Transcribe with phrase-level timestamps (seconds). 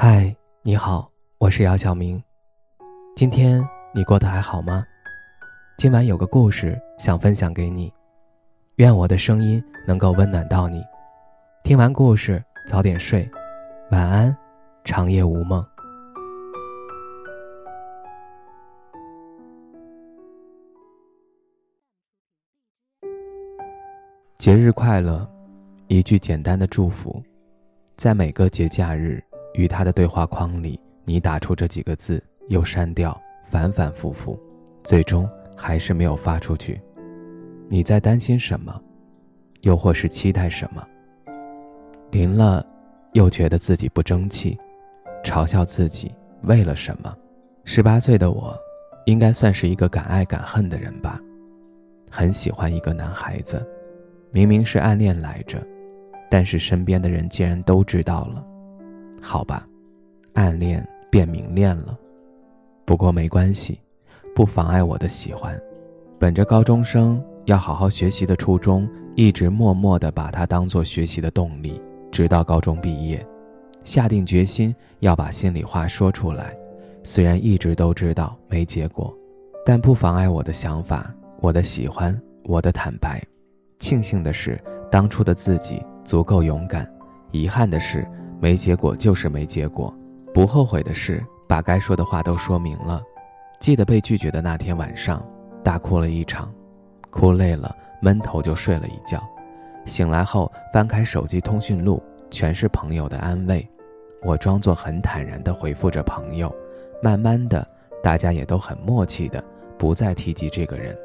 [0.00, 0.32] 嗨，
[0.62, 2.22] 你好，我是姚晓明。
[3.16, 4.86] 今天你过得还好吗？
[5.76, 7.92] 今晚有个故事想分享给你，
[8.76, 10.84] 愿我的声音能够温暖到你。
[11.64, 13.28] 听完故事早点睡，
[13.90, 14.36] 晚安，
[14.84, 15.66] 长夜无梦。
[24.36, 25.28] 节日快乐，
[25.88, 27.20] 一句简单的祝福，
[27.96, 29.20] 在每个节假日。
[29.54, 33.18] 与他的对话框里，你打出这几个字，又删掉，
[33.50, 34.38] 反反复复，
[34.82, 36.80] 最终还是没有发出去。
[37.68, 38.80] 你在担心什么？
[39.62, 40.86] 又或是期待什么？
[42.10, 42.64] 临了，
[43.12, 44.56] 又觉得自己不争气，
[45.24, 47.14] 嘲笑自己为了什么？
[47.64, 48.56] 十八岁的我，
[49.04, 51.20] 应该算是一个敢爱敢恨的人吧。
[52.10, 53.66] 很喜欢一个男孩子，
[54.30, 55.62] 明明是暗恋来着，
[56.30, 58.42] 但是身边的人竟然都知道了。
[59.20, 59.66] 好吧，
[60.34, 61.98] 暗恋变明恋了，
[62.84, 63.80] 不过没关系，
[64.34, 65.60] 不妨碍我的喜欢。
[66.18, 73.24] 本着高中生要好好学习的初衷，一直默默地把它当做学习的动力，直到高中毕业，
[73.84, 76.56] 下定决心要把心里话说出来。
[77.04, 79.16] 虽然一直都知道没结果，
[79.64, 83.22] 但不妨碍我的想法、我的喜欢、我的坦白。
[83.78, 84.60] 庆幸的是，
[84.90, 86.84] 当初的自己足够勇敢；
[87.30, 88.06] 遗憾的是。
[88.40, 89.92] 没结果就是没结果，
[90.32, 93.02] 不后悔的是把该说的话都说明了。
[93.58, 95.26] 记得被拒绝的那天晚上，
[95.64, 96.52] 大哭了一场，
[97.10, 99.20] 哭累了闷头就睡了一觉。
[99.84, 102.00] 醒来后翻开手机通讯录，
[102.30, 103.68] 全是朋友的安慰。
[104.22, 106.54] 我装作很坦然地回复着朋友。
[107.02, 107.66] 慢慢的，
[108.02, 109.42] 大家也都很默契的
[109.76, 110.96] 不再提及这个人。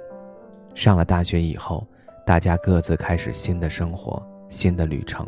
[0.76, 1.88] 上了大学以后，
[2.26, 5.26] 大家各自开始新的生活、新的旅程。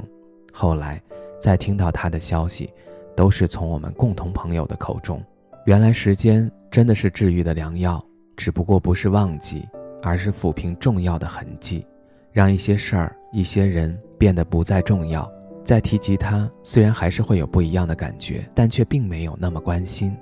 [0.54, 1.02] 后来。
[1.40, 2.74] 再听到他的消息，
[3.16, 5.22] 都是从我们共同朋友的口中。
[5.66, 8.04] 原来时间真的是治愈的良药，
[8.36, 9.68] 只不过不是忘记，
[10.02, 11.86] 而是抚平重要的痕迹，
[12.32, 15.30] 让一些事儿、一些人变得不再重要。
[15.64, 20.16] 再提及他，虽然还是会有不一样的感觉，但却并没有那么关心。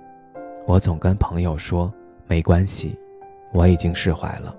[0.65, 1.93] 我总跟朋友说
[2.25, 2.97] 没关系，
[3.51, 4.55] 我已经释怀了，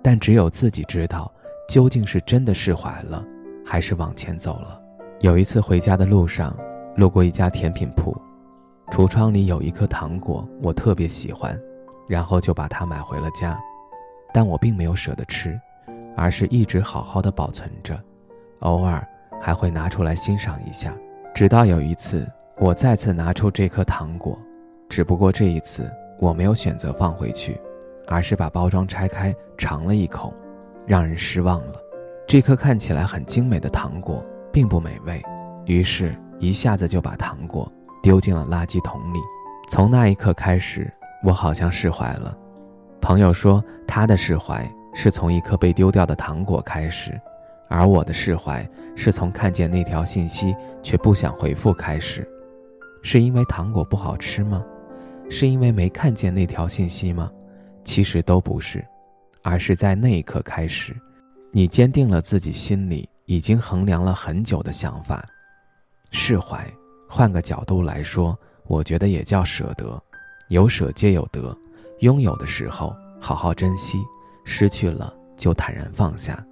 [0.00, 1.28] 但只有自己知道，
[1.68, 3.24] 究竟是真的释怀了，
[3.66, 4.77] 还是往前走了。
[5.20, 6.56] 有一次回家的路上，
[6.94, 8.16] 路过一家甜品铺，
[8.92, 11.60] 橱窗里有一颗糖果，我特别喜欢，
[12.06, 13.58] 然后就把它买回了家。
[14.32, 15.60] 但我并没有舍得吃，
[16.16, 18.00] 而是一直好好的保存着，
[18.60, 19.04] 偶尔
[19.40, 20.94] 还会拿出来欣赏一下。
[21.34, 22.24] 直到有一次，
[22.58, 24.38] 我再次拿出这颗糖果，
[24.88, 25.90] 只不过这一次
[26.20, 27.60] 我没有选择放回去，
[28.06, 30.32] 而是把包装拆开尝了一口，
[30.86, 31.72] 让人失望了。
[32.24, 34.24] 这颗看起来很精美的糖果。
[34.58, 35.22] 并不美味，
[35.66, 39.20] 于是一下子就把糖果丢进了垃圾桶里。
[39.68, 40.92] 从那一刻开始，
[41.24, 42.36] 我好像释怀了。
[43.00, 47.12] 朋友说，他的释怀是从一颗被丢掉的糖果开始，
[47.68, 52.28] 而我的释怀是从看见那条信息却不想回复开始。
[53.00, 54.64] 是因为糖果不好吃吗？
[55.30, 57.30] 是因为没看见那条信息吗？
[57.84, 58.84] 其实都不是，
[59.44, 60.96] 而是在那一刻开始，
[61.52, 63.08] 你坚定了自己心里。
[63.28, 65.22] 已经衡量了很久的想法，
[66.10, 66.66] 释怀。
[67.06, 70.02] 换个角度来说，我觉得也叫舍得。
[70.48, 71.54] 有舍皆有得，
[72.00, 73.98] 拥有的时候好好珍惜，
[74.46, 76.42] 失去了就坦然放下。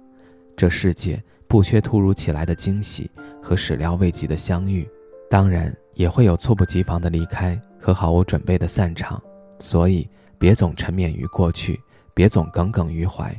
[0.55, 3.09] 这世界不缺突如其来的惊喜
[3.41, 4.87] 和始料未及的相遇，
[5.31, 9.19] 当然也会有猝不及防的离开和毫无准备的散场。
[9.57, 10.07] 所以，
[10.37, 11.81] 别总沉湎于过去，
[12.13, 13.35] 别总耿耿于怀，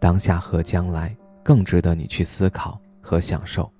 [0.00, 1.14] 当下和将来。
[1.48, 3.72] 更值得你去思考和享受。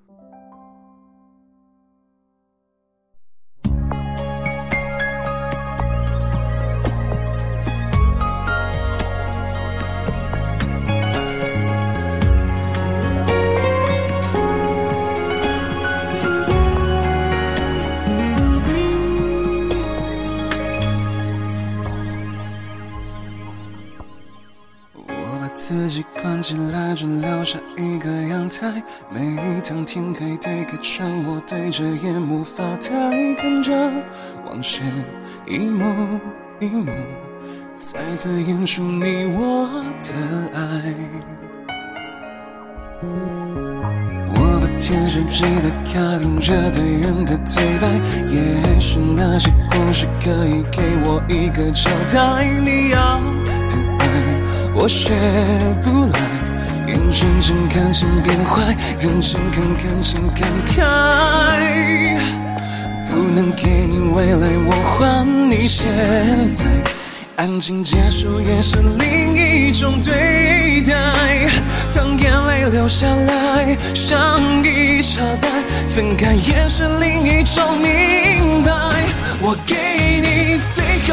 [27.49, 28.71] 下一个阳台。
[29.09, 32.91] 每当天黑，推开窗，我对着夜幕发呆，
[33.37, 33.73] 看着
[34.45, 34.83] 往事
[35.47, 35.83] 一幕
[36.61, 36.93] 一幕，
[37.75, 39.67] 再次演出你我
[39.99, 40.13] 的
[40.53, 40.95] 爱。
[44.35, 47.89] 我把电视机打开，等着对人的对白。
[48.31, 52.45] 也许那些故事可以给我一个交代。
[52.61, 53.19] 你要
[53.71, 54.05] 的爱。
[54.75, 55.15] 我学
[55.83, 56.21] 不来，
[56.89, 60.77] 眼睁睁看情变坏，认真看感情感慨。
[63.07, 65.87] 不能给你未来，我还你现
[66.49, 66.65] 在。
[67.37, 70.95] 安静结束也是另一种对待。
[71.95, 75.47] 当眼泪流下来，像一场灾，
[75.89, 78.73] 分开也是另一种明白。
[79.41, 79.98] 我给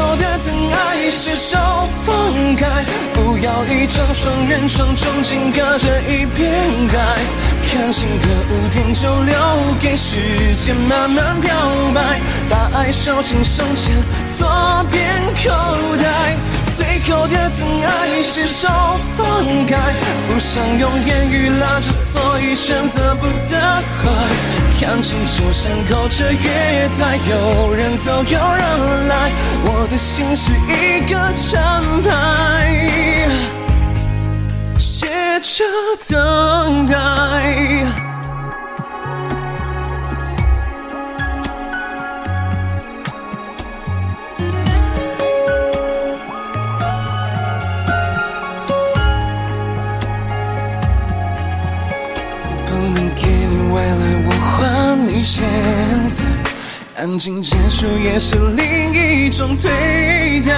[0.06, 1.58] 最后的疼爱，是手
[2.04, 6.52] 放开，不要一张双人床，中间隔着一片
[6.88, 7.18] 海。
[7.68, 9.34] 看清的污点就留
[9.80, 11.52] 给时间慢慢漂
[11.92, 13.96] 白，把爱收进胸前
[14.28, 14.46] 左
[14.92, 15.12] 边
[15.42, 15.50] 口
[15.96, 16.36] 袋。
[16.76, 18.68] 最后的疼爱是手
[19.16, 19.76] 放开，
[20.28, 23.56] 不想用言语拉着，所以选择不责
[24.04, 24.65] 怪。
[24.78, 29.32] 看清就像扣着月台，有人走有人来，
[29.64, 32.08] 我的心是一个站牌，
[34.78, 35.06] 写
[35.40, 35.64] 着
[36.08, 38.05] 等待。
[57.06, 60.52] 感情结束也是另一种对待。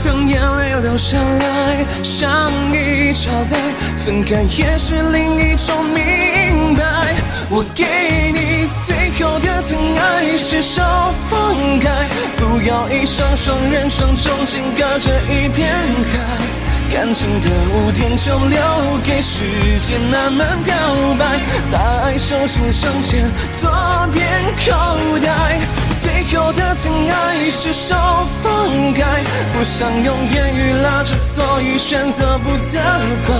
[0.00, 3.56] 当眼泪流下来，像一场灾，
[3.96, 7.12] 分开也是另一种明白。
[7.50, 7.84] 我给
[8.32, 10.80] 你最后的疼爱，是手
[11.28, 12.06] 放开，
[12.36, 16.67] 不要一双双人床，中间隔着一片海。
[16.90, 18.58] 感情的污点就留
[19.02, 20.74] 给时间慢慢漂
[21.18, 21.38] 白，
[21.70, 23.70] 把爱收进胸前左
[24.12, 24.26] 边
[24.56, 25.60] 口袋。
[26.00, 27.94] 最后的疼爱是手
[28.42, 32.78] 放开，不想用言语拉扯，所以选择不责
[33.26, 33.36] 怪。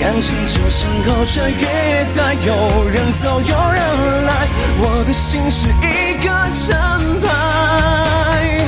[0.00, 4.48] 感情就像扣着月台，有人走有人来，
[4.80, 6.28] 我的心是一个
[6.66, 8.66] 站牌，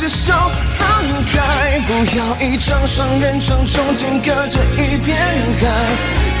[0.00, 0.32] 是手
[0.64, 5.14] 放开，不要一张双人床，中间隔着一片
[5.60, 5.66] 海。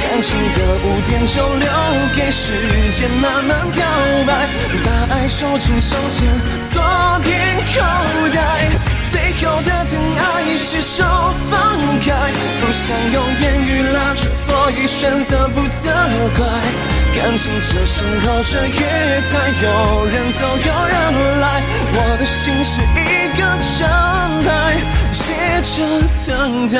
[0.00, 1.68] 感情的污点就留
[2.16, 2.54] 给时
[2.90, 3.84] 间慢慢漂
[4.26, 4.48] 白，
[4.82, 6.26] 把爱收进胸前
[6.64, 6.80] 左
[7.22, 7.82] 边口
[8.34, 8.70] 袋。
[9.10, 11.04] 最后的疼爱是手
[11.50, 15.92] 放开，不想用言语拉扯，所以选择不责
[16.34, 16.46] 怪。
[17.12, 21.62] 感情就像绕着月台，有人走有人来，
[21.92, 23.09] 我的心是一
[23.80, 24.76] 个站牌，
[25.10, 25.32] 写
[25.62, 25.82] 着
[26.26, 26.78] 等待。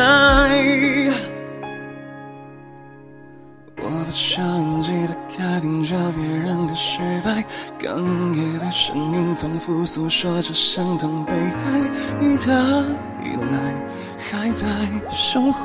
[3.82, 7.42] 我把收音机打开，听着别人的失败，
[7.78, 11.90] 哽咽的声音仿佛诉说着相同悲哀。
[12.18, 12.84] 你的
[13.22, 13.74] 依赖
[14.18, 14.66] 还在
[15.10, 15.60] 胸怀，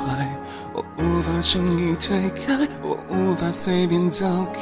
[0.72, 4.60] 我无法轻易推开，我无法随便走开。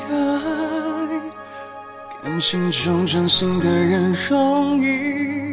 [2.23, 5.44] 感情中真心的人容易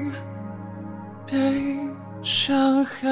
[1.32, 1.38] 被
[2.22, 3.10] 伤害